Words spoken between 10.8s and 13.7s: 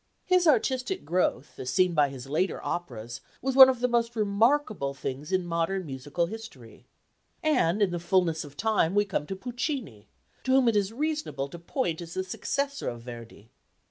reasonable to point as the successor of Verdi.